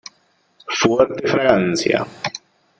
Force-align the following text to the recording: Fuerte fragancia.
Fuerte 0.77 1.27
fragancia. 1.27 2.07